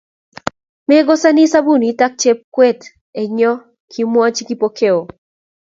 Mekosani 0.87 1.43
sabunit 1.51 1.99
ak 2.05 2.13
chepkawet 2.21 2.81
eng 3.19 3.35
yo,, 3.43 3.53
kimwochi 3.91 4.41
Kipokeo 4.47 4.99